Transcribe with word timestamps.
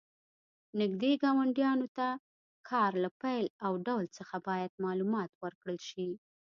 نږدې 0.79 1.11
ګاونډیانو 1.23 1.87
ته 1.97 2.07
د 2.15 2.19
کار 2.69 2.91
له 3.03 3.09
پیل 3.21 3.45
او 3.65 3.73
ډول 3.85 4.05
څخه 4.17 4.35
باید 4.47 4.71
معلومات 4.85 5.31
ورکړل 5.43 5.79
شي. 5.89 6.09